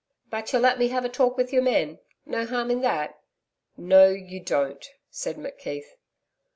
'But 0.31 0.51
you'll 0.51 0.63
let 0.63 0.79
me 0.79 0.87
have 0.87 1.05
a 1.05 1.09
talk 1.09 1.37
with 1.37 1.53
your 1.53 1.61
men? 1.61 1.99
No 2.25 2.47
harm 2.47 2.71
in 2.71 2.81
that.' 2.81 3.21
'No, 3.77 4.09
you 4.09 4.39
don't,' 4.39 4.89
said 5.11 5.35
McKeith. 5.35 5.93